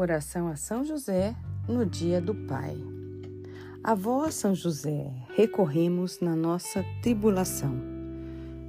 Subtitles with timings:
[0.00, 1.36] Oração a São José
[1.68, 2.74] no dia do Pai.
[3.84, 7.78] A vós, São José, recorremos na nossa tribulação.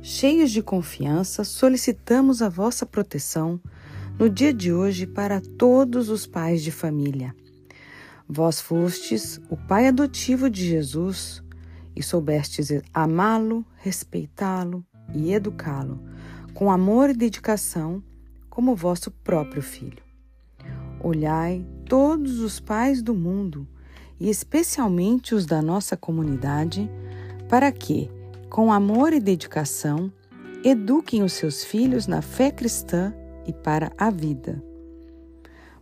[0.02, 3.62] Cheios de confiança, solicitamos a vossa proteção
[4.20, 7.34] no dia de hoje para todos os pais de família.
[8.28, 11.42] Vós fostes o pai adotivo de Jesus
[11.96, 15.98] e soubestes amá-lo, respeitá-lo e educá-lo
[16.54, 18.04] com amor e dedicação
[18.50, 20.11] como vosso próprio filho.
[21.04, 23.68] Olhai todos os pais do mundo,
[24.20, 26.90] e especialmente os da nossa comunidade,
[27.50, 28.10] para que,
[28.50, 30.12] com amor e dedicação,
[30.64, 33.14] eduquem os seus filhos na fé cristã
[33.48, 34.64] e para a vida.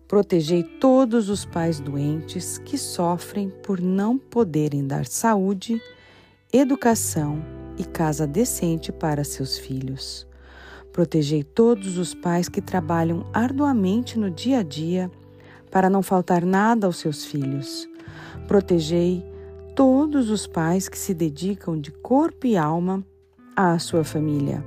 [0.08, 5.82] Protegei todos os pais doentes que sofrem por não poderem dar saúde,
[6.52, 7.44] educação
[7.78, 10.29] e casa decente para seus filhos.
[11.00, 15.10] Protegei todos os pais que trabalham arduamente no dia a dia
[15.72, 17.88] para não faltar nada aos seus filhos.
[18.50, 19.26] Protegei
[19.78, 23.02] todos os pais que se dedicam de corpo e alma
[23.56, 24.62] à sua família.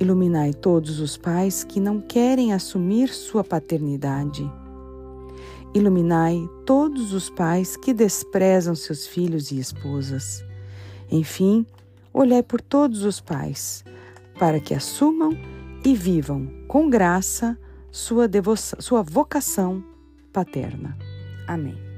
[0.00, 4.42] Iluminai todos os pais que não querem assumir sua paternidade.
[5.72, 10.44] Iluminai todos os pais que desprezam seus filhos e esposas.
[11.08, 11.64] Enfim,
[12.12, 13.84] olhai por todos os pais
[14.42, 15.38] para que assumam
[15.84, 17.56] e vivam com graça
[17.92, 19.84] sua, devoção, sua vocação
[20.32, 20.98] paterna.
[21.46, 21.91] Amém.